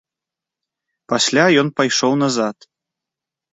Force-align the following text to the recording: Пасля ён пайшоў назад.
Пасля 1.13 1.45
ён 1.65 1.71
пайшоў 1.81 2.19
назад. 2.25 2.57